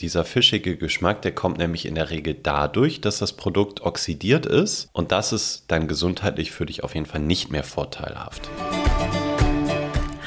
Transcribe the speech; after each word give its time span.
Dieser 0.00 0.24
fischige 0.24 0.76
Geschmack, 0.76 1.22
der 1.22 1.32
kommt 1.32 1.58
nämlich 1.58 1.84
in 1.84 1.96
der 1.96 2.10
Regel 2.10 2.36
dadurch, 2.40 3.00
dass 3.00 3.18
das 3.18 3.32
Produkt 3.32 3.80
oxidiert 3.80 4.46
ist 4.46 4.90
und 4.92 5.10
das 5.10 5.32
ist 5.32 5.64
dann 5.66 5.88
gesundheitlich 5.88 6.52
für 6.52 6.66
dich 6.66 6.84
auf 6.84 6.94
jeden 6.94 7.06
Fall 7.06 7.20
nicht 7.20 7.50
mehr 7.50 7.64
vorteilhaft. 7.64 8.48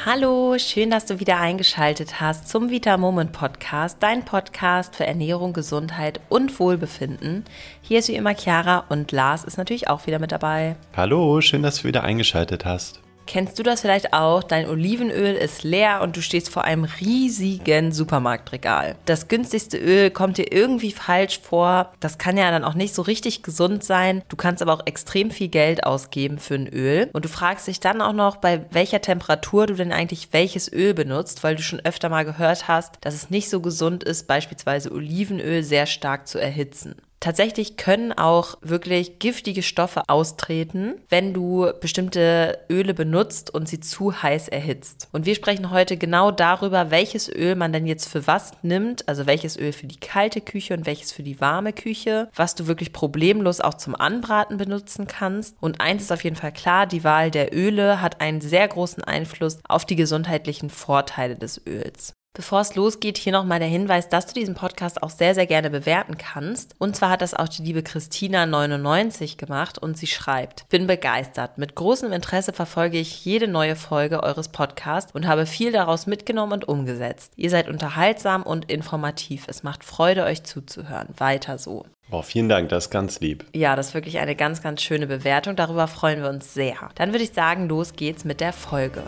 Hallo, 0.03 0.57
schön, 0.57 0.89
dass 0.89 1.05
du 1.05 1.21
wieder 1.21 1.39
eingeschaltet 1.39 2.19
hast 2.19 2.49
zum 2.49 2.69
Vita 2.69 2.97
Moment 2.97 3.31
Podcast, 3.31 3.97
dein 4.01 4.25
Podcast 4.25 4.93
für 4.97 5.05
Ernährung, 5.05 5.53
Gesundheit 5.53 6.19
und 6.27 6.59
Wohlbefinden. 6.59 7.45
Hier 7.81 7.99
ist 7.99 8.09
wie 8.09 8.15
immer 8.15 8.35
Chiara 8.35 8.79
und 8.89 9.13
Lars 9.13 9.45
ist 9.45 9.57
natürlich 9.57 9.87
auch 9.87 10.05
wieder 10.05 10.19
mit 10.19 10.33
dabei. 10.33 10.75
Hallo, 10.97 11.39
schön, 11.39 11.63
dass 11.63 11.81
du 11.81 11.87
wieder 11.87 12.03
eingeschaltet 12.03 12.65
hast. 12.65 12.99
Kennst 13.25 13.57
du 13.57 13.63
das 13.63 13.81
vielleicht 13.81 14.13
auch? 14.13 14.43
Dein 14.43 14.67
Olivenöl 14.67 15.35
ist 15.35 15.63
leer 15.63 16.01
und 16.01 16.17
du 16.17 16.21
stehst 16.21 16.49
vor 16.49 16.65
einem 16.65 16.83
riesigen 16.83 17.91
Supermarktregal. 17.91 18.95
Das 19.05 19.27
günstigste 19.27 19.77
Öl 19.77 20.11
kommt 20.11 20.37
dir 20.37 20.51
irgendwie 20.51 20.91
falsch 20.91 21.39
vor. 21.39 21.91
Das 21.99 22.17
kann 22.17 22.37
ja 22.37 22.51
dann 22.51 22.63
auch 22.63 22.73
nicht 22.73 22.93
so 22.93 23.01
richtig 23.01 23.43
gesund 23.43 23.83
sein. 23.83 24.21
Du 24.29 24.35
kannst 24.35 24.61
aber 24.61 24.73
auch 24.73 24.85
extrem 24.85 25.31
viel 25.31 25.47
Geld 25.47 25.85
ausgeben 25.85 26.39
für 26.39 26.55
ein 26.55 26.67
Öl. 26.67 27.09
Und 27.13 27.25
du 27.25 27.29
fragst 27.29 27.67
dich 27.67 27.79
dann 27.79 28.01
auch 28.01 28.13
noch, 28.13 28.37
bei 28.37 28.65
welcher 28.71 29.01
Temperatur 29.01 29.67
du 29.67 29.75
denn 29.75 29.93
eigentlich 29.93 30.33
welches 30.33 30.71
Öl 30.71 30.93
benutzt, 30.93 31.43
weil 31.43 31.55
du 31.55 31.61
schon 31.61 31.79
öfter 31.79 32.09
mal 32.09 32.25
gehört 32.25 32.67
hast, 32.67 32.95
dass 33.01 33.13
es 33.13 33.29
nicht 33.29 33.49
so 33.49 33.61
gesund 33.61 34.03
ist, 34.03 34.27
beispielsweise 34.27 34.91
Olivenöl 34.91 35.63
sehr 35.63 35.85
stark 35.85 36.27
zu 36.27 36.39
erhitzen. 36.39 36.95
Tatsächlich 37.21 37.77
können 37.77 38.13
auch 38.13 38.55
wirklich 38.61 39.19
giftige 39.19 39.61
Stoffe 39.61 40.01
austreten, 40.07 40.95
wenn 41.07 41.35
du 41.35 41.71
bestimmte 41.79 42.57
Öle 42.67 42.95
benutzt 42.95 43.53
und 43.53 43.69
sie 43.69 43.79
zu 43.79 44.23
heiß 44.23 44.47
erhitzt. 44.47 45.07
Und 45.11 45.27
wir 45.27 45.35
sprechen 45.35 45.69
heute 45.69 45.97
genau 45.97 46.31
darüber, 46.31 46.89
welches 46.89 47.29
Öl 47.29 47.55
man 47.55 47.71
denn 47.71 47.85
jetzt 47.85 48.09
für 48.09 48.25
was 48.25 48.53
nimmt, 48.63 49.07
also 49.07 49.27
welches 49.27 49.55
Öl 49.55 49.71
für 49.71 49.85
die 49.85 49.99
kalte 49.99 50.41
Küche 50.41 50.73
und 50.73 50.87
welches 50.87 51.11
für 51.11 51.21
die 51.21 51.39
warme 51.39 51.73
Küche, 51.73 52.27
was 52.35 52.55
du 52.55 52.65
wirklich 52.65 52.91
problemlos 52.91 53.61
auch 53.61 53.75
zum 53.75 53.93
Anbraten 53.93 54.57
benutzen 54.57 55.05
kannst. 55.05 55.55
Und 55.61 55.79
eins 55.79 56.01
ist 56.01 56.11
auf 56.11 56.23
jeden 56.23 56.35
Fall 56.35 56.51
klar, 56.51 56.87
die 56.87 57.03
Wahl 57.03 57.29
der 57.29 57.55
Öle 57.55 58.01
hat 58.01 58.19
einen 58.19 58.41
sehr 58.41 58.67
großen 58.67 59.03
Einfluss 59.03 59.59
auf 59.67 59.85
die 59.85 59.95
gesundheitlichen 59.95 60.71
Vorteile 60.71 61.35
des 61.35 61.61
Öls. 61.67 62.15
Bevor 62.33 62.61
es 62.61 62.75
losgeht, 62.75 63.17
hier 63.17 63.33
nochmal 63.33 63.59
der 63.59 63.67
Hinweis, 63.67 64.07
dass 64.07 64.25
du 64.25 64.33
diesen 64.33 64.55
Podcast 64.55 65.03
auch 65.03 65.09
sehr, 65.09 65.35
sehr 65.35 65.47
gerne 65.47 65.69
bewerten 65.69 66.17
kannst. 66.17 66.75
Und 66.77 66.95
zwar 66.95 67.09
hat 67.09 67.21
das 67.21 67.33
auch 67.33 67.49
die 67.49 67.61
liebe 67.61 67.81
Christina99 67.81 69.35
gemacht 69.35 69.77
und 69.77 69.97
sie 69.97 70.07
schreibt, 70.07 70.69
bin 70.69 70.87
begeistert. 70.87 71.57
Mit 71.57 71.75
großem 71.75 72.13
Interesse 72.13 72.53
verfolge 72.53 72.97
ich 72.99 73.25
jede 73.25 73.49
neue 73.49 73.75
Folge 73.75 74.23
eures 74.23 74.47
Podcasts 74.47 75.13
und 75.13 75.27
habe 75.27 75.45
viel 75.45 75.73
daraus 75.73 76.07
mitgenommen 76.07 76.53
und 76.53 76.69
umgesetzt. 76.69 77.33
Ihr 77.35 77.49
seid 77.49 77.67
unterhaltsam 77.67 78.43
und 78.43 78.71
informativ. 78.71 79.43
Es 79.49 79.63
macht 79.63 79.83
Freude, 79.83 80.23
euch 80.23 80.43
zuzuhören. 80.43 81.09
Weiter 81.17 81.57
so. 81.57 81.85
Oh, 82.11 82.21
vielen 82.21 82.47
Dank, 82.47 82.69
das 82.69 82.85
ist 82.85 82.91
ganz 82.91 83.19
lieb. 83.19 83.45
Ja, 83.53 83.75
das 83.75 83.89
ist 83.89 83.93
wirklich 83.93 84.19
eine 84.19 84.37
ganz, 84.37 84.61
ganz 84.61 84.81
schöne 84.81 85.07
Bewertung. 85.07 85.57
Darüber 85.57 85.87
freuen 85.87 86.21
wir 86.21 86.29
uns 86.29 86.53
sehr. 86.53 86.75
Dann 86.95 87.11
würde 87.11 87.25
ich 87.25 87.33
sagen, 87.33 87.67
los 87.67 87.93
geht's 87.93 88.23
mit 88.23 88.39
der 88.39 88.53
Folge. 88.53 89.03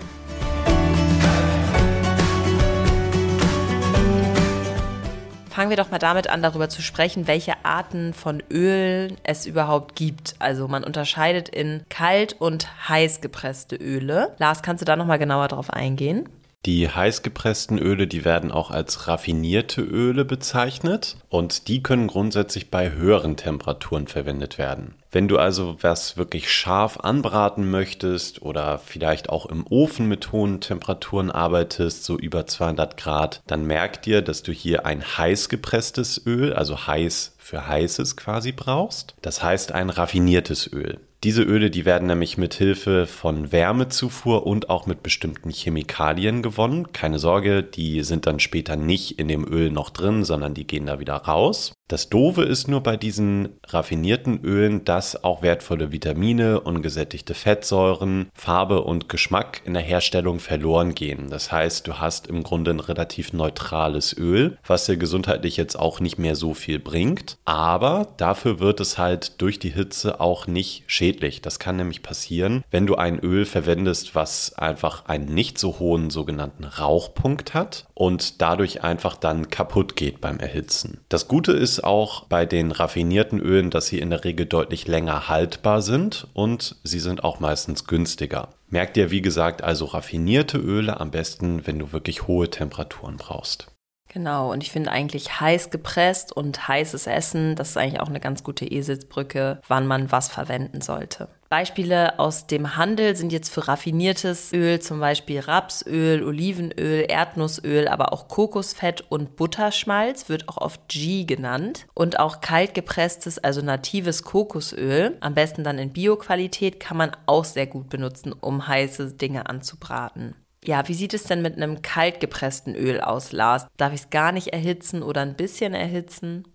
Fangen 5.53 5.69
wir 5.69 5.77
doch 5.77 5.91
mal 5.91 5.99
damit 5.99 6.29
an, 6.29 6.41
darüber 6.41 6.67
zu 6.67 6.81
sprechen, 6.81 7.27
welche 7.27 7.63
Arten 7.63 8.13
von 8.13 8.41
Ölen 8.51 9.17
es 9.23 9.45
überhaupt 9.45 9.95
gibt. 9.95 10.35
Also 10.39 10.67
man 10.67 10.83
unterscheidet 10.83 11.47
in 11.47 11.85
kalt 11.89 12.33
und 12.39 12.89
heiß 12.89 13.21
gepresste 13.21 13.75
Öle. 13.75 14.33
Lars, 14.39 14.63
kannst 14.63 14.81
du 14.81 14.85
da 14.85 14.95
noch 14.95 15.05
mal 15.05 15.19
genauer 15.19 15.47
drauf 15.49 15.69
eingehen? 15.69 16.27
Die 16.65 16.89
heißgepressten 16.89 17.77
Öle, 17.77 18.07
die 18.07 18.23
werden 18.23 18.49
auch 18.49 18.71
als 18.71 19.09
raffinierte 19.09 19.81
Öle 19.81 20.23
bezeichnet 20.23 21.17
und 21.27 21.67
die 21.67 21.83
können 21.83 22.07
grundsätzlich 22.07 22.71
bei 22.71 22.91
höheren 22.91 23.35
Temperaturen 23.35 24.07
verwendet 24.07 24.57
werden. 24.57 24.95
Wenn 25.11 25.27
du 25.27 25.37
also 25.37 25.75
was 25.81 26.15
wirklich 26.15 26.49
scharf 26.49 27.01
anbraten 27.01 27.69
möchtest 27.69 28.41
oder 28.41 28.79
vielleicht 28.79 29.27
auch 29.27 29.45
im 29.45 29.67
Ofen 29.67 30.07
mit 30.07 30.31
hohen 30.31 30.61
Temperaturen 30.61 31.31
arbeitest, 31.31 32.05
so 32.05 32.17
über 32.17 32.47
200 32.47 32.95
Grad, 32.95 33.43
dann 33.45 33.65
merk 33.65 34.01
dir, 34.01 34.21
dass 34.21 34.41
du 34.41 34.53
hier 34.53 34.85
ein 34.85 35.03
heiß 35.03 35.49
gepresstes 35.49 36.25
Öl, 36.25 36.53
also 36.53 36.87
heiß 36.87 37.35
für 37.37 37.67
heißes 37.67 38.15
quasi 38.15 38.53
brauchst. 38.53 39.15
Das 39.21 39.43
heißt 39.43 39.73
ein 39.73 39.89
raffiniertes 39.89 40.71
Öl. 40.71 40.99
Diese 41.23 41.41
Öle, 41.41 41.69
die 41.69 41.85
werden 41.85 42.09
nämlich 42.09 42.37
mit 42.37 42.53
Hilfe 42.53 43.07
von 43.07 43.53
Wärmezufuhr 43.53 44.45
und 44.45 44.69
auch 44.69 44.87
mit 44.87 45.03
bestimmten 45.03 45.51
Chemikalien 45.51 46.41
gewonnen. 46.41 46.91
Keine 46.91 47.17
Sorge, 47.17 47.63
die 47.63 48.03
sind 48.03 48.27
dann 48.27 48.41
später 48.41 48.75
nicht 48.75 49.19
in 49.19 49.29
dem 49.29 49.47
Öl 49.47 49.71
noch 49.71 49.89
drin, 49.89 50.25
sondern 50.25 50.53
die 50.53 50.67
gehen 50.67 50.85
da 50.85 50.99
wieder 50.99 51.15
raus. 51.15 51.71
Das 51.87 52.09
Doofe 52.09 52.43
ist 52.43 52.67
nur 52.67 52.81
bei 52.81 52.97
diesen 52.97 53.59
raffinierten 53.67 54.43
Ölen, 54.43 54.83
dass 54.83 55.23
auch 55.23 55.41
wertvolle 55.41 55.91
Vitamine, 55.91 56.59
ungesättigte 56.61 57.33
Fettsäuren, 57.35 58.29
Farbe 58.33 58.83
und 58.83 59.09
Geschmack 59.09 59.61
in 59.65 59.73
der 59.73 59.83
Herstellung 59.83 60.39
verloren 60.39 60.95
gehen. 60.95 61.29
Das 61.29 61.51
heißt, 61.51 61.85
du 61.87 61.99
hast 61.99 62.27
im 62.27 62.43
Grunde 62.43 62.71
ein 62.71 62.79
relativ 62.79 63.31
neutrales 63.31 64.17
Öl, 64.17 64.57
was 64.65 64.85
dir 64.85 64.97
gesundheitlich 64.97 65.55
jetzt 65.55 65.77
auch 65.77 65.99
nicht 65.99 66.17
mehr 66.17 66.35
so 66.35 66.53
viel 66.53 66.79
bringt. 66.79 67.37
Aber 67.45 68.07
dafür 68.17 68.59
wird 68.59 68.79
es 68.79 68.97
halt 68.97 69.41
durch 69.41 69.59
die 69.59 69.69
Hitze 69.69 70.19
auch 70.19 70.47
nicht 70.47 70.83
schädlich. 70.87 71.12
Das 71.41 71.59
kann 71.59 71.75
nämlich 71.75 72.03
passieren, 72.03 72.63
wenn 72.71 72.85
du 72.85 72.95
ein 72.95 73.19
Öl 73.19 73.45
verwendest, 73.45 74.15
was 74.15 74.53
einfach 74.55 75.05
einen 75.05 75.25
nicht 75.25 75.57
so 75.57 75.79
hohen 75.79 76.09
sogenannten 76.09 76.63
Rauchpunkt 76.63 77.53
hat 77.53 77.85
und 77.93 78.41
dadurch 78.41 78.83
einfach 78.83 79.15
dann 79.15 79.49
kaputt 79.49 79.95
geht 79.95 80.21
beim 80.21 80.39
Erhitzen. 80.39 80.99
Das 81.09 81.27
Gute 81.27 81.51
ist, 81.51 81.83
auch 81.83 82.25
bei 82.25 82.45
den 82.45 82.71
raffinierten 82.71 83.39
Ölen, 83.39 83.69
dass 83.69 83.87
sie 83.87 83.99
in 83.99 84.09
der 84.09 84.23
Regel 84.23 84.45
deutlich 84.45 84.87
länger 84.87 85.29
haltbar 85.29 85.81
sind 85.81 86.27
und 86.33 86.77
sie 86.83 86.99
sind 86.99 87.23
auch 87.23 87.39
meistens 87.39 87.85
günstiger. 87.85 88.49
Merkt 88.69 88.95
dir, 88.95 89.11
wie 89.11 89.21
gesagt, 89.21 89.63
also 89.63 89.85
raffinierte 89.85 90.57
Öle 90.57 90.99
am 90.99 91.11
besten, 91.11 91.67
wenn 91.67 91.79
du 91.79 91.91
wirklich 91.91 92.27
hohe 92.27 92.49
Temperaturen 92.49 93.17
brauchst. 93.17 93.72
Genau, 94.13 94.51
und 94.51 94.61
ich 94.61 94.71
finde 94.71 94.91
eigentlich 94.91 95.41
heiß 95.41 95.71
gepresst 95.71 96.31
und 96.31 96.67
heißes 96.67 97.07
Essen, 97.07 97.55
das 97.55 97.71
ist 97.71 97.77
eigentlich 97.77 97.99
auch 97.99 98.09
eine 98.09 98.19
ganz 98.19 98.43
gute 98.43 98.63
Eselsbrücke, 98.63 99.59
wann 99.67 99.87
man 99.87 100.11
was 100.11 100.27
verwenden 100.27 100.81
sollte. 100.81 101.29
Beispiele 101.49 102.19
aus 102.19 102.45
dem 102.45 102.77
Handel 102.77 103.15
sind 103.15 103.31
jetzt 103.31 103.49
für 103.49 103.67
raffiniertes 103.67 104.53
Öl 104.53 104.79
zum 104.79 104.99
Beispiel 104.99 105.39
Rapsöl, 105.39 106.23
Olivenöl, 106.23 107.07
Erdnussöl, 107.09 107.87
aber 107.87 108.13
auch 108.13 108.27
Kokosfett 108.27 109.01
und 109.09 109.35
Butterschmalz 109.35 110.29
wird 110.29 110.47
auch 110.47 110.57
oft 110.57 110.87
G 110.89 111.25
genannt. 111.25 111.87
Und 111.95 112.19
auch 112.19 112.39
kaltgepresstes, 112.39 113.39
also 113.39 113.61
natives 113.61 114.21
Kokosöl, 114.23 115.17
am 115.21 115.33
besten 115.33 115.63
dann 115.63 115.79
in 115.79 115.91
Bioqualität, 115.91 116.79
kann 116.79 116.97
man 116.97 117.17
auch 117.25 117.45
sehr 117.45 117.65
gut 117.65 117.89
benutzen, 117.89 118.31
um 118.31 118.67
heiße 118.67 119.13
Dinge 119.13 119.47
anzubraten. 119.49 120.35
Ja, 120.65 120.87
wie 120.87 120.93
sieht 120.93 121.13
es 121.13 121.23
denn 121.23 121.41
mit 121.41 121.57
einem 121.57 121.81
kaltgepressten 121.81 122.75
Öl 122.75 123.01
aus, 123.01 123.31
Lars? 123.31 123.67
Darf 123.77 123.93
ich 123.93 124.01
es 124.01 124.09
gar 124.09 124.31
nicht 124.31 124.47
erhitzen 124.47 125.03
oder 125.03 125.21
ein 125.21 125.35
bisschen 125.35 125.73
erhitzen? 125.73 126.45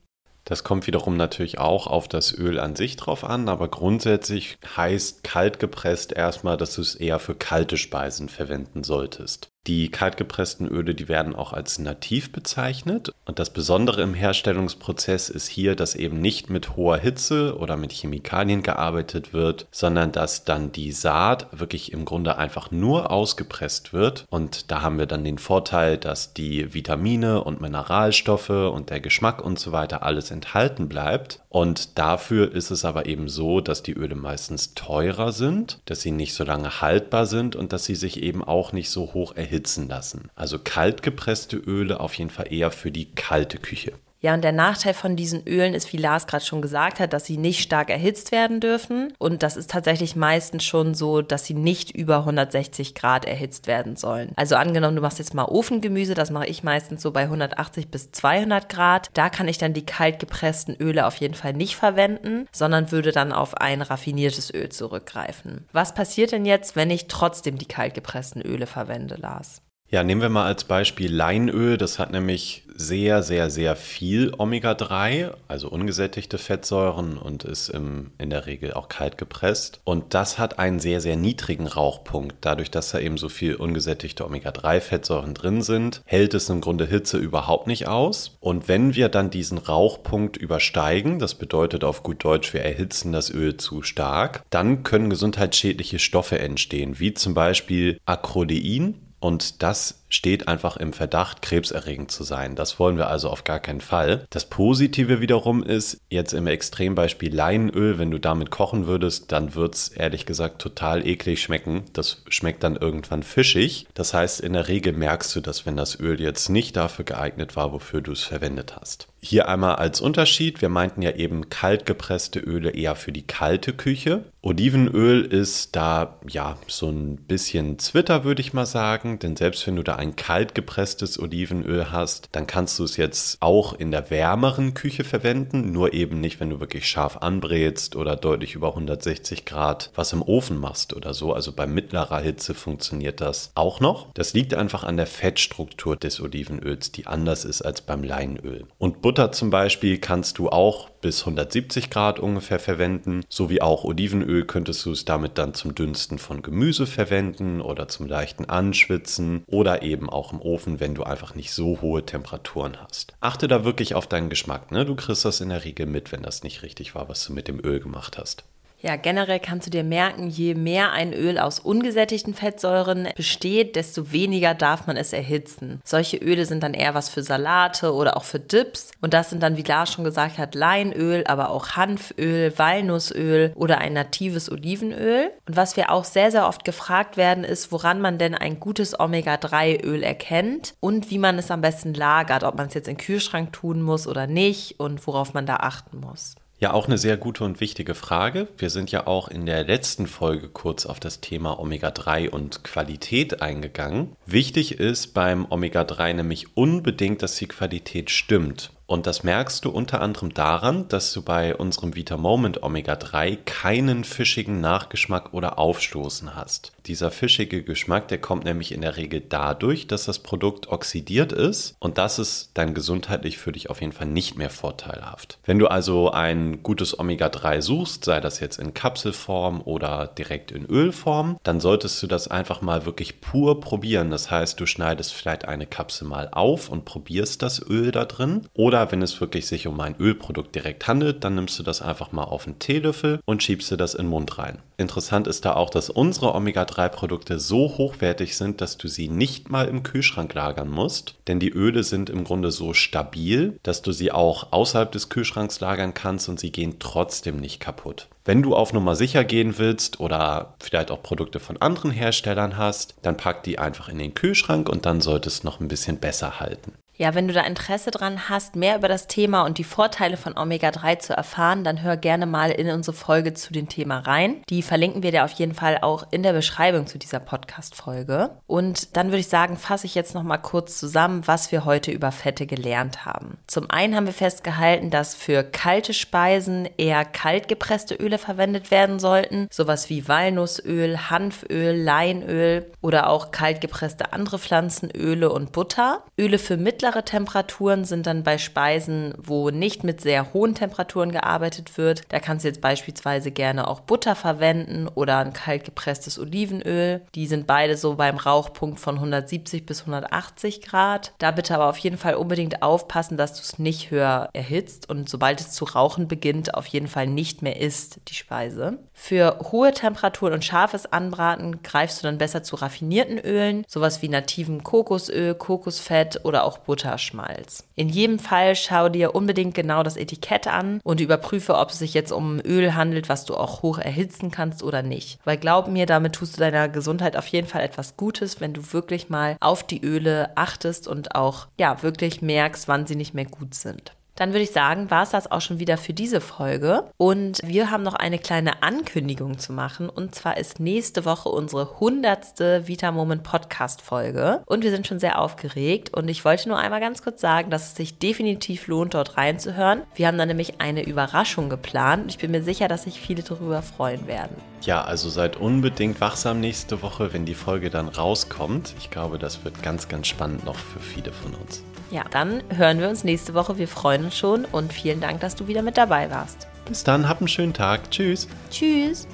Das 0.44 0.64
kommt 0.64 0.86
wiederum 0.86 1.18
natürlich 1.18 1.58
auch 1.58 1.86
auf 1.86 2.08
das 2.08 2.32
Öl 2.32 2.58
an 2.58 2.74
sich 2.74 2.96
drauf 2.96 3.22
an, 3.22 3.50
aber 3.50 3.68
grundsätzlich 3.68 4.56
heißt 4.76 5.22
kalt 5.22 5.58
gepresst 5.58 6.12
erstmal, 6.12 6.56
dass 6.56 6.74
du 6.74 6.80
es 6.80 6.94
eher 6.94 7.18
für 7.18 7.34
kalte 7.34 7.76
Speisen 7.76 8.30
verwenden 8.30 8.82
solltest. 8.82 9.50
Die 9.68 9.90
kaltgepressten 9.90 10.66
Öle, 10.66 10.94
die 10.94 11.08
werden 11.08 11.36
auch 11.36 11.52
als 11.52 11.78
nativ 11.78 12.32
bezeichnet. 12.32 13.12
Und 13.26 13.38
das 13.38 13.50
Besondere 13.50 14.00
im 14.00 14.14
Herstellungsprozess 14.14 15.28
ist 15.28 15.46
hier, 15.46 15.76
dass 15.76 15.94
eben 15.94 16.22
nicht 16.22 16.48
mit 16.48 16.74
hoher 16.74 16.96
Hitze 16.96 17.54
oder 17.58 17.76
mit 17.76 17.92
Chemikalien 17.92 18.62
gearbeitet 18.62 19.34
wird, 19.34 19.66
sondern 19.70 20.10
dass 20.10 20.44
dann 20.44 20.72
die 20.72 20.90
Saat 20.92 21.48
wirklich 21.52 21.92
im 21.92 22.06
Grunde 22.06 22.38
einfach 22.38 22.70
nur 22.70 23.10
ausgepresst 23.10 23.92
wird. 23.92 24.24
Und 24.30 24.70
da 24.70 24.80
haben 24.80 24.98
wir 24.98 25.04
dann 25.04 25.22
den 25.22 25.36
Vorteil, 25.36 25.98
dass 25.98 26.32
die 26.32 26.72
Vitamine 26.72 27.44
und 27.44 27.60
Mineralstoffe 27.60 28.48
und 28.48 28.88
der 28.88 29.00
Geschmack 29.00 29.44
und 29.44 29.58
so 29.58 29.70
weiter 29.70 30.02
alles 30.02 30.30
enthalten 30.30 30.88
bleibt. 30.88 31.42
Und 31.48 31.98
dafür 31.98 32.52
ist 32.52 32.70
es 32.70 32.84
aber 32.84 33.06
eben 33.06 33.28
so, 33.28 33.60
dass 33.60 33.82
die 33.82 33.94
Öle 33.94 34.14
meistens 34.14 34.74
teurer 34.74 35.32
sind, 35.32 35.80
dass 35.86 36.02
sie 36.02 36.10
nicht 36.10 36.34
so 36.34 36.44
lange 36.44 36.82
haltbar 36.82 37.26
sind 37.26 37.56
und 37.56 37.72
dass 37.72 37.86
sie 37.86 37.94
sich 37.94 38.22
eben 38.22 38.44
auch 38.44 38.72
nicht 38.72 38.90
so 38.90 39.14
hoch 39.14 39.34
erhitzen 39.34 39.88
lassen. 39.88 40.28
Also 40.34 40.58
kalt 40.58 41.02
gepresste 41.02 41.56
Öle 41.56 42.00
auf 42.00 42.14
jeden 42.14 42.30
Fall 42.30 42.52
eher 42.52 42.70
für 42.70 42.90
die 42.90 43.12
kalte 43.12 43.58
Küche. 43.58 43.94
Ja, 44.20 44.34
und 44.34 44.42
der 44.42 44.52
Nachteil 44.52 44.94
von 44.94 45.14
diesen 45.14 45.46
Ölen 45.46 45.74
ist, 45.74 45.92
wie 45.92 45.96
Lars 45.96 46.26
gerade 46.26 46.44
schon 46.44 46.60
gesagt 46.60 46.98
hat, 46.98 47.12
dass 47.12 47.24
sie 47.24 47.36
nicht 47.36 47.60
stark 47.60 47.88
erhitzt 47.88 48.32
werden 48.32 48.58
dürfen. 48.60 49.12
Und 49.18 49.44
das 49.44 49.56
ist 49.56 49.70
tatsächlich 49.70 50.16
meistens 50.16 50.64
schon 50.64 50.94
so, 50.94 51.22
dass 51.22 51.44
sie 51.44 51.54
nicht 51.54 51.92
über 51.92 52.18
160 52.18 52.94
Grad 52.94 53.24
erhitzt 53.24 53.68
werden 53.68 53.96
sollen. 53.96 54.32
Also 54.34 54.56
angenommen, 54.56 54.96
du 54.96 55.02
machst 55.02 55.20
jetzt 55.20 55.34
mal 55.34 55.44
Ofengemüse, 55.44 56.14
das 56.14 56.30
mache 56.30 56.46
ich 56.46 56.64
meistens 56.64 57.02
so 57.02 57.12
bei 57.12 57.22
180 57.22 57.88
bis 57.88 58.10
200 58.10 58.68
Grad. 58.68 59.08
Da 59.14 59.28
kann 59.30 59.46
ich 59.46 59.58
dann 59.58 59.72
die 59.72 59.86
kalt 59.86 60.18
gepressten 60.18 60.74
Öle 60.80 61.06
auf 61.06 61.16
jeden 61.16 61.34
Fall 61.34 61.52
nicht 61.52 61.76
verwenden, 61.76 62.48
sondern 62.50 62.90
würde 62.90 63.12
dann 63.12 63.32
auf 63.32 63.56
ein 63.56 63.82
raffiniertes 63.82 64.52
Öl 64.52 64.68
zurückgreifen. 64.68 65.66
Was 65.72 65.94
passiert 65.94 66.32
denn 66.32 66.44
jetzt, 66.44 66.74
wenn 66.74 66.90
ich 66.90 67.06
trotzdem 67.06 67.56
die 67.56 67.66
kalt 67.66 67.94
gepressten 67.94 68.42
Öle 68.42 68.66
verwende, 68.66 69.14
Lars? 69.14 69.62
Ja, 69.90 70.04
nehmen 70.04 70.20
wir 70.20 70.28
mal 70.28 70.44
als 70.44 70.64
Beispiel 70.64 71.14
Leinöl. 71.14 71.78
Das 71.78 71.98
hat 71.98 72.12
nämlich 72.12 72.64
sehr, 72.78 73.24
sehr, 73.24 73.50
sehr 73.50 73.74
viel 73.74 74.32
Omega-3, 74.38 75.32
also 75.48 75.68
ungesättigte 75.68 76.38
Fettsäuren 76.38 77.18
und 77.18 77.44
ist 77.44 77.68
im, 77.68 78.12
in 78.18 78.30
der 78.30 78.46
Regel 78.46 78.72
auch 78.72 78.88
kalt 78.88 79.18
gepresst. 79.18 79.80
Und 79.84 80.14
das 80.14 80.38
hat 80.38 80.60
einen 80.60 80.78
sehr, 80.78 81.00
sehr 81.00 81.16
niedrigen 81.16 81.66
Rauchpunkt. 81.66 82.36
Dadurch, 82.40 82.70
dass 82.70 82.92
da 82.92 83.00
eben 83.00 83.18
so 83.18 83.28
viel 83.28 83.56
ungesättigte 83.56 84.24
Omega-3-Fettsäuren 84.24 85.34
drin 85.34 85.62
sind, 85.62 86.02
hält 86.04 86.34
es 86.34 86.48
im 86.48 86.60
Grunde 86.60 86.86
Hitze 86.86 87.18
überhaupt 87.18 87.66
nicht 87.66 87.88
aus. 87.88 88.36
Und 88.40 88.68
wenn 88.68 88.94
wir 88.94 89.08
dann 89.08 89.30
diesen 89.30 89.58
Rauchpunkt 89.58 90.36
übersteigen, 90.36 91.18
das 91.18 91.34
bedeutet 91.34 91.82
auf 91.82 92.04
gut 92.04 92.24
Deutsch, 92.24 92.54
wir 92.54 92.62
erhitzen 92.62 93.12
das 93.12 93.28
Öl 93.28 93.56
zu 93.56 93.82
stark, 93.82 94.44
dann 94.50 94.84
können 94.84 95.10
gesundheitsschädliche 95.10 95.98
Stoffe 95.98 96.38
entstehen, 96.38 97.00
wie 97.00 97.12
zum 97.12 97.34
Beispiel 97.34 97.98
Acrolein. 98.06 98.94
Und 99.20 99.64
das 99.64 99.97
steht 100.08 100.48
einfach 100.48 100.76
im 100.76 100.92
Verdacht, 100.92 101.42
krebserregend 101.42 102.10
zu 102.10 102.24
sein. 102.24 102.54
Das 102.54 102.78
wollen 102.78 102.96
wir 102.96 103.08
also 103.08 103.30
auf 103.30 103.44
gar 103.44 103.60
keinen 103.60 103.80
Fall. 103.80 104.26
Das 104.30 104.46
Positive 104.46 105.20
wiederum 105.20 105.62
ist, 105.62 106.00
jetzt 106.08 106.32
im 106.32 106.46
Extrembeispiel 106.46 107.34
Leinöl, 107.34 107.98
wenn 107.98 108.10
du 108.10 108.18
damit 108.18 108.50
kochen 108.50 108.86
würdest, 108.86 109.32
dann 109.32 109.54
wird 109.54 109.74
es 109.74 109.88
ehrlich 109.88 110.26
gesagt 110.26 110.60
total 110.60 111.06
eklig 111.06 111.42
schmecken. 111.42 111.84
Das 111.92 112.22
schmeckt 112.28 112.62
dann 112.62 112.76
irgendwann 112.76 113.22
fischig. 113.22 113.86
Das 113.94 114.14
heißt, 114.14 114.40
in 114.40 114.54
der 114.54 114.68
Regel 114.68 114.92
merkst 114.92 115.34
du 115.36 115.40
das, 115.40 115.66
wenn 115.66 115.76
das 115.76 115.98
Öl 115.98 116.20
jetzt 116.20 116.48
nicht 116.48 116.76
dafür 116.76 117.04
geeignet 117.04 117.56
war, 117.56 117.72
wofür 117.72 118.00
du 118.00 118.12
es 118.12 118.22
verwendet 118.22 118.76
hast. 118.80 119.08
Hier 119.20 119.48
einmal 119.48 119.76
als 119.76 120.00
Unterschied, 120.00 120.62
wir 120.62 120.68
meinten 120.68 121.02
ja 121.02 121.10
eben 121.10 121.50
kalt 121.50 121.86
gepresste 121.86 122.38
Öle 122.38 122.70
eher 122.70 122.94
für 122.94 123.10
die 123.10 123.26
kalte 123.26 123.72
Küche. 123.72 124.24
Olivenöl 124.42 125.24
ist 125.24 125.74
da 125.74 126.18
ja 126.28 126.56
so 126.68 126.88
ein 126.88 127.16
bisschen 127.16 127.80
Zwitter, 127.80 128.22
würde 128.22 128.40
ich 128.40 128.52
mal 128.52 128.66
sagen, 128.66 129.18
denn 129.18 129.34
selbst 129.34 129.66
wenn 129.66 129.74
du 129.74 129.82
da 129.82 129.97
ein 129.98 130.16
kalt 130.16 130.54
gepresstes 130.54 131.18
Olivenöl 131.18 131.92
hast, 131.92 132.28
dann 132.32 132.46
kannst 132.46 132.78
du 132.78 132.84
es 132.84 132.96
jetzt 132.96 133.36
auch 133.40 133.74
in 133.74 133.90
der 133.90 134.10
wärmeren 134.10 134.74
Küche 134.74 135.04
verwenden, 135.04 135.72
nur 135.72 135.92
eben 135.92 136.20
nicht, 136.20 136.40
wenn 136.40 136.50
du 136.50 136.60
wirklich 136.60 136.88
scharf 136.88 137.18
anbrätst 137.18 137.96
oder 137.96 138.16
deutlich 138.16 138.54
über 138.54 138.68
160 138.68 139.44
Grad 139.44 139.90
was 139.94 140.12
im 140.12 140.22
Ofen 140.22 140.58
machst 140.58 140.94
oder 140.94 141.14
so. 141.14 141.32
Also 141.32 141.52
bei 141.52 141.66
mittlerer 141.66 142.20
Hitze 142.20 142.54
funktioniert 142.54 143.20
das 143.20 143.50
auch 143.54 143.80
noch. 143.80 144.12
Das 144.14 144.32
liegt 144.34 144.54
einfach 144.54 144.84
an 144.84 144.96
der 144.96 145.06
Fettstruktur 145.06 145.96
des 145.96 146.20
Olivenöls, 146.20 146.92
die 146.92 147.06
anders 147.06 147.44
ist 147.44 147.62
als 147.62 147.80
beim 147.80 148.02
Leinöl. 148.02 148.66
Und 148.78 149.02
Butter 149.02 149.32
zum 149.32 149.50
Beispiel 149.50 149.98
kannst 149.98 150.38
du 150.38 150.48
auch 150.48 150.88
bis 151.00 151.20
170 151.20 151.90
Grad 151.90 152.18
ungefähr 152.18 152.58
verwenden, 152.58 153.22
sowie 153.28 153.60
auch 153.60 153.84
Olivenöl 153.84 154.44
könntest 154.44 154.84
du 154.84 154.92
es 154.92 155.04
damit 155.04 155.38
dann 155.38 155.54
zum 155.54 155.74
Dünsten 155.74 156.18
von 156.18 156.42
Gemüse 156.42 156.86
verwenden 156.86 157.60
oder 157.60 157.88
zum 157.88 158.06
leichten 158.06 158.46
Anschwitzen 158.46 159.44
oder 159.46 159.82
eben 159.82 159.87
auch 160.08 160.32
im 160.32 160.40
Ofen, 160.40 160.80
wenn 160.80 160.94
du 160.94 161.02
einfach 161.02 161.34
nicht 161.34 161.52
so 161.52 161.80
hohe 161.80 162.04
Temperaturen 162.04 162.76
hast. 162.80 163.14
Achte 163.20 163.48
da 163.48 163.64
wirklich 163.64 163.94
auf 163.94 164.06
deinen 164.06 164.30
Geschmack, 164.30 164.70
ne? 164.70 164.84
Du 164.84 164.94
kriegst 164.94 165.24
das 165.24 165.40
in 165.40 165.48
der 165.48 165.64
Regel 165.64 165.86
mit, 165.86 166.12
wenn 166.12 166.22
das 166.22 166.42
nicht 166.42 166.62
richtig 166.62 166.94
war, 166.94 167.08
was 167.08 167.24
du 167.24 167.32
mit 167.32 167.48
dem 167.48 167.64
Öl 167.64 167.80
gemacht 167.80 168.18
hast. 168.18 168.44
Ja, 168.80 168.94
generell 168.94 169.40
kannst 169.40 169.66
du 169.66 169.70
dir 169.70 169.82
merken, 169.82 170.28
je 170.28 170.54
mehr 170.54 170.92
ein 170.92 171.12
Öl 171.12 171.38
aus 171.38 171.58
ungesättigten 171.58 172.32
Fettsäuren 172.32 173.08
besteht, 173.16 173.74
desto 173.74 174.12
weniger 174.12 174.54
darf 174.54 174.86
man 174.86 174.96
es 174.96 175.12
erhitzen. 175.12 175.80
Solche 175.84 176.18
Öle 176.18 176.46
sind 176.46 176.62
dann 176.62 176.74
eher 176.74 176.94
was 176.94 177.08
für 177.08 177.24
Salate 177.24 177.92
oder 177.92 178.16
auch 178.16 178.22
für 178.22 178.38
Dips. 178.38 178.92
Und 179.00 179.14
das 179.14 179.30
sind 179.30 179.42
dann, 179.42 179.56
wie 179.56 179.62
Lars 179.62 179.92
schon 179.92 180.04
gesagt 180.04 180.38
hat, 180.38 180.54
Leinöl, 180.54 181.24
aber 181.26 181.50
auch 181.50 181.70
Hanföl, 181.70 182.56
Walnussöl 182.56 183.52
oder 183.56 183.78
ein 183.78 183.94
natives 183.94 184.48
Olivenöl. 184.48 185.32
Und 185.48 185.56
was 185.56 185.76
wir 185.76 185.90
auch 185.90 186.04
sehr, 186.04 186.30
sehr 186.30 186.46
oft 186.46 186.64
gefragt 186.64 187.16
werden, 187.16 187.42
ist, 187.42 187.72
woran 187.72 188.00
man 188.00 188.16
denn 188.16 188.36
ein 188.36 188.60
gutes 188.60 188.98
Omega-3-Öl 188.98 190.04
erkennt 190.04 190.74
und 190.78 191.10
wie 191.10 191.18
man 191.18 191.36
es 191.36 191.50
am 191.50 191.62
besten 191.62 191.94
lagert, 191.94 192.44
ob 192.44 192.56
man 192.56 192.68
es 192.68 192.74
jetzt 192.74 192.86
in 192.86 192.94
den 192.94 193.04
Kühlschrank 193.04 193.52
tun 193.52 193.82
muss 193.82 194.06
oder 194.06 194.28
nicht 194.28 194.78
und 194.78 195.04
worauf 195.08 195.34
man 195.34 195.46
da 195.46 195.56
achten 195.56 195.98
muss. 195.98 196.36
Ja, 196.60 196.72
auch 196.72 196.86
eine 196.86 196.98
sehr 196.98 197.16
gute 197.16 197.44
und 197.44 197.60
wichtige 197.60 197.94
Frage. 197.94 198.48
Wir 198.58 198.68
sind 198.68 198.90
ja 198.90 199.06
auch 199.06 199.28
in 199.28 199.46
der 199.46 199.62
letzten 199.62 200.08
Folge 200.08 200.48
kurz 200.48 200.86
auf 200.86 200.98
das 200.98 201.20
Thema 201.20 201.60
Omega-3 201.60 202.30
und 202.30 202.64
Qualität 202.64 203.40
eingegangen. 203.40 204.16
Wichtig 204.26 204.80
ist 204.80 205.14
beim 205.14 205.46
Omega-3 205.48 206.14
nämlich 206.14 206.56
unbedingt, 206.56 207.22
dass 207.22 207.36
die 207.36 207.46
Qualität 207.46 208.10
stimmt. 208.10 208.72
Und 208.88 209.06
das 209.06 209.22
merkst 209.22 209.66
du 209.66 209.68
unter 209.68 210.00
anderem 210.00 210.32
daran, 210.32 210.88
dass 210.88 211.12
du 211.12 211.20
bei 211.20 211.54
unserem 211.54 211.94
Vita 211.94 212.16
Moment 212.16 212.62
Omega 212.62 212.96
3 212.96 213.36
keinen 213.36 214.02
fischigen 214.02 214.62
Nachgeschmack 214.62 215.34
oder 215.34 215.58
Aufstoßen 215.58 216.34
hast. 216.34 216.72
Dieser 216.86 217.10
fischige 217.10 217.62
Geschmack, 217.62 218.08
der 218.08 218.16
kommt 218.16 218.44
nämlich 218.44 218.72
in 218.72 218.80
der 218.80 218.96
Regel 218.96 219.20
dadurch, 219.20 219.88
dass 219.88 220.06
das 220.06 220.20
Produkt 220.20 220.68
oxidiert 220.68 221.32
ist 221.32 221.76
und 221.80 221.98
das 221.98 222.18
ist 222.18 222.52
dann 222.54 222.72
gesundheitlich 222.72 223.36
für 223.36 223.52
dich 223.52 223.68
auf 223.68 223.82
jeden 223.82 223.92
Fall 223.92 224.06
nicht 224.06 224.38
mehr 224.38 224.48
vorteilhaft. 224.48 225.38
Wenn 225.44 225.58
du 225.58 225.66
also 225.66 226.10
ein 226.10 226.62
gutes 226.62 226.98
Omega 226.98 227.28
3 227.28 227.60
suchst, 227.60 228.06
sei 228.06 228.20
das 228.20 228.40
jetzt 228.40 228.58
in 228.58 228.72
Kapselform 228.72 229.60
oder 229.60 230.06
direkt 230.06 230.50
in 230.50 230.64
Ölform, 230.64 231.36
dann 231.42 231.60
solltest 231.60 232.02
du 232.02 232.06
das 232.06 232.28
einfach 232.28 232.62
mal 232.62 232.86
wirklich 232.86 233.20
pur 233.20 233.60
probieren. 233.60 234.10
Das 234.10 234.30
heißt, 234.30 234.58
du 234.58 234.64
schneidest 234.64 235.12
vielleicht 235.12 235.46
eine 235.46 235.66
Kapsel 235.66 236.08
mal 236.08 236.30
auf 236.32 236.70
und 236.70 236.86
probierst 236.86 237.42
das 237.42 237.60
Öl 237.68 237.90
da 237.90 238.06
drin 238.06 238.46
oder 238.54 238.77
oder 238.78 238.92
wenn 238.92 239.02
es 239.02 239.20
wirklich 239.20 239.46
sich 239.46 239.66
um 239.66 239.80
ein 239.80 239.96
Ölprodukt 239.98 240.54
direkt 240.54 240.86
handelt, 240.86 241.24
dann 241.24 241.34
nimmst 241.34 241.58
du 241.58 241.64
das 241.64 241.82
einfach 241.82 242.12
mal 242.12 242.24
auf 242.24 242.46
einen 242.46 242.60
Teelöffel 242.60 243.20
und 243.24 243.42
schiebst 243.42 243.70
du 243.72 243.76
das 243.76 243.94
in 243.94 244.04
den 244.04 244.10
Mund 244.10 244.38
rein. 244.38 244.58
Interessant 244.76 245.26
ist 245.26 245.44
da 245.44 245.54
auch, 245.54 245.70
dass 245.70 245.90
unsere 245.90 246.32
Omega-3-Produkte 246.34 247.40
so 247.40 247.76
hochwertig 247.76 248.36
sind, 248.36 248.60
dass 248.60 248.78
du 248.78 248.86
sie 248.86 249.08
nicht 249.08 249.50
mal 249.50 249.66
im 249.66 249.82
Kühlschrank 249.82 250.32
lagern 250.34 250.70
musst, 250.70 251.16
denn 251.26 251.40
die 251.40 251.50
Öle 251.50 251.82
sind 251.82 252.08
im 252.08 252.22
Grunde 252.22 252.52
so 252.52 252.72
stabil, 252.72 253.58
dass 253.64 253.82
du 253.82 253.90
sie 253.90 254.12
auch 254.12 254.52
außerhalb 254.52 254.92
des 254.92 255.08
Kühlschranks 255.08 255.58
lagern 255.58 255.94
kannst 255.94 256.28
und 256.28 256.38
sie 256.38 256.52
gehen 256.52 256.76
trotzdem 256.78 257.38
nicht 257.38 257.58
kaputt. 257.58 258.06
Wenn 258.24 258.42
du 258.42 258.54
auf 258.54 258.72
Nummer 258.72 258.94
sicher 258.94 259.24
gehen 259.24 259.58
willst 259.58 259.98
oder 259.98 260.54
vielleicht 260.60 260.92
auch 260.92 261.02
Produkte 261.02 261.40
von 261.40 261.56
anderen 261.56 261.90
Herstellern 261.90 262.56
hast, 262.56 262.94
dann 263.02 263.16
pack 263.16 263.42
die 263.42 263.58
einfach 263.58 263.88
in 263.88 263.98
den 263.98 264.14
Kühlschrank 264.14 264.68
und 264.68 264.86
dann 264.86 265.00
sollte 265.00 265.28
es 265.28 265.42
noch 265.42 265.58
ein 265.58 265.68
bisschen 265.68 265.98
besser 265.98 266.38
halten. 266.38 266.74
Ja, 267.00 267.14
wenn 267.14 267.28
du 267.28 267.32
da 267.32 267.42
Interesse 267.42 267.92
dran 267.92 268.28
hast, 268.28 268.56
mehr 268.56 268.76
über 268.76 268.88
das 268.88 269.06
Thema 269.06 269.42
und 269.42 269.58
die 269.58 269.64
Vorteile 269.64 270.16
von 270.16 270.36
Omega-3 270.36 270.98
zu 270.98 271.12
erfahren, 271.16 271.62
dann 271.62 271.80
hör 271.80 271.96
gerne 271.96 272.26
mal 272.26 272.50
in 272.50 272.68
unsere 272.68 272.96
Folge 272.96 273.34
zu 273.34 273.52
dem 273.52 273.68
Thema 273.68 274.00
rein. 274.00 274.42
Die 274.48 274.62
verlinken 274.62 275.04
wir 275.04 275.12
dir 275.12 275.24
auf 275.24 275.30
jeden 275.30 275.54
Fall 275.54 275.78
auch 275.80 276.08
in 276.10 276.24
der 276.24 276.32
Beschreibung 276.32 276.88
zu 276.88 276.98
dieser 276.98 277.20
Podcast-Folge. 277.20 278.30
Und 278.48 278.96
dann 278.96 279.08
würde 279.08 279.20
ich 279.20 279.28
sagen, 279.28 279.56
fasse 279.56 279.86
ich 279.86 279.94
jetzt 279.94 280.16
noch 280.16 280.24
mal 280.24 280.38
kurz 280.38 280.76
zusammen, 280.76 281.24
was 281.26 281.52
wir 281.52 281.64
heute 281.64 281.92
über 281.92 282.10
Fette 282.10 282.46
gelernt 282.46 283.06
haben. 283.06 283.38
Zum 283.46 283.70
einen 283.70 283.94
haben 283.94 284.06
wir 284.06 284.12
festgehalten, 284.12 284.90
dass 284.90 285.14
für 285.14 285.44
kalte 285.44 285.94
Speisen 285.94 286.68
eher 286.78 287.04
kalt 287.04 287.46
gepresste 287.46 287.94
Öle 287.94 288.18
verwendet 288.18 288.72
werden 288.72 288.98
sollten, 288.98 289.46
sowas 289.52 289.88
wie 289.88 290.08
Walnussöl, 290.08 291.10
Hanföl, 291.10 291.80
Leinöl 291.80 292.66
oder 292.80 293.08
auch 293.08 293.30
kalt 293.30 293.60
gepresste 293.60 294.12
andere 294.12 294.40
Pflanzenöle 294.40 295.30
und 295.30 295.52
Butter. 295.52 296.02
Öle 296.18 296.40
für 296.40 296.56
mittlere 296.56 296.87
mittlere 296.88 297.04
Temperaturen 297.04 297.84
sind 297.84 298.06
dann 298.06 298.22
bei 298.22 298.38
Speisen, 298.38 299.12
wo 299.18 299.50
nicht 299.50 299.84
mit 299.84 300.00
sehr 300.00 300.32
hohen 300.32 300.54
Temperaturen 300.54 301.12
gearbeitet 301.12 301.76
wird. 301.76 302.02
Da 302.08 302.18
kannst 302.18 302.44
du 302.44 302.48
jetzt 302.48 302.62
beispielsweise 302.62 303.30
gerne 303.30 303.68
auch 303.68 303.80
Butter 303.80 304.14
verwenden 304.14 304.88
oder 304.94 305.18
ein 305.18 305.34
kalt 305.34 305.64
gepresstes 305.64 306.18
Olivenöl. 306.18 307.02
Die 307.14 307.26
sind 307.26 307.46
beide 307.46 307.76
so 307.76 307.96
beim 307.96 308.16
Rauchpunkt 308.16 308.80
von 308.80 308.94
170 308.94 309.66
bis 309.66 309.80
180 309.80 310.62
Grad. 310.62 311.12
Da 311.18 311.30
bitte 311.30 311.54
aber 311.54 311.68
auf 311.68 311.76
jeden 311.78 311.98
Fall 311.98 312.14
unbedingt 312.14 312.62
aufpassen, 312.62 313.18
dass 313.18 313.34
du 313.34 313.40
es 313.42 313.58
nicht 313.58 313.90
höher 313.90 314.30
erhitzt 314.32 314.88
und 314.88 315.10
sobald 315.10 315.40
es 315.40 315.50
zu 315.50 315.66
rauchen 315.66 316.08
beginnt, 316.08 316.54
auf 316.54 316.66
jeden 316.66 316.88
Fall 316.88 317.06
nicht 317.06 317.42
mehr 317.42 317.60
isst, 317.60 318.00
die 318.08 318.14
Speise. 318.14 318.78
Für 318.94 319.38
hohe 319.52 319.72
Temperaturen 319.72 320.32
und 320.32 320.44
scharfes 320.44 320.90
Anbraten 320.90 321.62
greifst 321.62 322.02
du 322.02 322.06
dann 322.06 322.18
besser 322.18 322.42
zu 322.42 322.56
raffinierten 322.56 323.18
Ölen, 323.18 323.64
sowas 323.68 324.00
wie 324.00 324.08
nativen 324.08 324.64
Kokosöl, 324.64 325.34
Kokosfett 325.34 326.24
oder 326.24 326.44
auch 326.44 326.58
Butter 326.58 326.77
Butterschmalz. 326.78 327.64
In 327.74 327.88
jedem 327.88 328.18
Fall 328.20 328.54
schau 328.54 328.88
dir 328.88 329.14
unbedingt 329.14 329.54
genau 329.54 329.82
das 329.82 329.96
Etikett 329.96 330.46
an 330.46 330.80
und 330.84 331.00
überprüfe, 331.00 331.56
ob 331.56 331.70
es 331.70 331.80
sich 331.80 331.92
jetzt 331.92 332.12
um 332.12 332.40
Öl 332.44 332.74
handelt, 332.74 333.08
was 333.08 333.24
du 333.24 333.36
auch 333.36 333.62
hoch 333.62 333.78
erhitzen 333.78 334.30
kannst 334.30 334.62
oder 334.62 334.82
nicht. 334.82 335.18
Weil 335.24 335.38
glaub 335.38 335.66
mir, 335.66 335.86
damit 335.86 336.14
tust 336.14 336.36
du 336.36 336.40
deiner 336.40 336.68
Gesundheit 336.68 337.16
auf 337.16 337.26
jeden 337.26 337.48
Fall 337.48 337.62
etwas 337.62 337.96
Gutes, 337.96 338.40
wenn 338.40 338.52
du 338.52 338.72
wirklich 338.72 339.08
mal 339.08 339.36
auf 339.40 339.64
die 339.64 339.82
Öle 339.82 340.30
achtest 340.36 340.86
und 340.86 341.16
auch 341.16 341.48
ja 341.58 341.82
wirklich 341.82 342.22
merkst, 342.22 342.68
wann 342.68 342.86
sie 342.86 342.96
nicht 342.96 343.14
mehr 343.14 343.26
gut 343.26 343.54
sind. 343.54 343.92
Dann 344.18 344.32
würde 344.32 344.42
ich 344.42 344.50
sagen, 344.50 344.90
war 344.90 345.04
es 345.04 345.10
das 345.10 345.30
auch 345.30 345.40
schon 345.40 345.60
wieder 345.60 345.78
für 345.78 345.92
diese 345.92 346.20
Folge. 346.20 346.82
Und 346.96 347.38
wir 347.44 347.70
haben 347.70 347.84
noch 347.84 347.94
eine 347.94 348.18
kleine 348.18 348.64
Ankündigung 348.64 349.38
zu 349.38 349.52
machen. 349.52 349.88
Und 349.88 350.16
zwar 350.16 350.36
ist 350.36 350.58
nächste 350.58 351.04
Woche 351.04 351.28
unsere 351.28 351.78
hundertste 351.78 352.66
Vita 352.66 352.90
Moment 352.90 353.22
Podcast 353.22 353.80
Folge. 353.80 354.42
Und 354.46 354.64
wir 354.64 354.72
sind 354.72 354.88
schon 354.88 354.98
sehr 354.98 355.20
aufgeregt. 355.20 355.94
Und 355.94 356.08
ich 356.08 356.24
wollte 356.24 356.48
nur 356.48 356.58
einmal 356.58 356.80
ganz 356.80 357.00
kurz 357.00 357.20
sagen, 357.20 357.48
dass 357.50 357.68
es 357.68 357.76
sich 357.76 357.98
definitiv 358.00 358.66
lohnt, 358.66 358.94
dort 358.94 359.16
reinzuhören. 359.16 359.82
Wir 359.94 360.08
haben 360.08 360.18
da 360.18 360.26
nämlich 360.26 360.60
eine 360.60 360.84
Überraschung 360.84 361.48
geplant. 361.48 362.02
Und 362.02 362.08
ich 362.10 362.18
bin 362.18 362.32
mir 362.32 362.42
sicher, 362.42 362.66
dass 362.66 362.82
sich 362.82 363.00
viele 363.00 363.22
darüber 363.22 363.62
freuen 363.62 364.08
werden. 364.08 364.34
Ja, 364.62 364.82
also 364.82 365.08
seid 365.08 365.36
unbedingt 365.36 366.00
wachsam 366.00 366.40
nächste 366.40 366.82
Woche, 366.82 367.12
wenn 367.12 367.24
die 367.24 367.34
Folge 367.34 367.70
dann 367.70 367.88
rauskommt. 367.88 368.74
Ich 368.78 368.90
glaube, 368.90 369.18
das 369.18 369.44
wird 369.44 369.62
ganz, 369.62 369.88
ganz 369.88 370.06
spannend 370.08 370.44
noch 370.44 370.56
für 370.56 370.80
viele 370.80 371.12
von 371.12 371.34
uns. 371.34 371.62
Ja, 371.90 372.04
dann 372.10 372.42
hören 372.54 372.80
wir 372.80 372.88
uns 372.88 373.04
nächste 373.04 373.34
Woche. 373.34 373.56
Wir 373.56 373.68
freuen 373.68 374.04
uns 374.04 374.16
schon 374.16 374.44
und 374.44 374.72
vielen 374.72 375.00
Dank, 375.00 375.20
dass 375.20 375.36
du 375.36 375.46
wieder 375.46 375.62
mit 375.62 375.78
dabei 375.78 376.10
warst. 376.10 376.46
Bis 376.66 376.84
dann, 376.84 377.08
hab 377.08 377.18
einen 377.18 377.28
schönen 377.28 377.54
Tag. 377.54 377.90
Tschüss. 377.90 378.28
Tschüss. 378.50 379.06